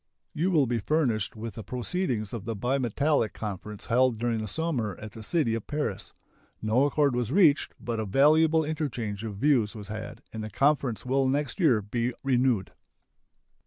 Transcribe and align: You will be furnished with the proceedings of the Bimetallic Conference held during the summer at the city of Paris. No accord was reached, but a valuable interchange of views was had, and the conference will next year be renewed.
You 0.33 0.49
will 0.49 0.65
be 0.65 0.79
furnished 0.79 1.35
with 1.35 1.53
the 1.53 1.63
proceedings 1.63 2.33
of 2.33 2.45
the 2.45 2.55
Bimetallic 2.55 3.33
Conference 3.33 3.85
held 3.85 4.17
during 4.17 4.39
the 4.39 4.47
summer 4.47 4.95
at 4.99 5.11
the 5.11 5.21
city 5.21 5.53
of 5.53 5.67
Paris. 5.67 6.11
No 6.59 6.85
accord 6.87 7.15
was 7.15 7.31
reached, 7.31 7.75
but 7.79 7.99
a 7.99 8.05
valuable 8.05 8.65
interchange 8.65 9.23
of 9.23 9.37
views 9.37 9.75
was 9.75 9.89
had, 9.89 10.23
and 10.33 10.43
the 10.43 10.49
conference 10.49 11.05
will 11.05 11.27
next 11.27 11.59
year 11.59 11.83
be 11.83 12.15
renewed. 12.23 12.71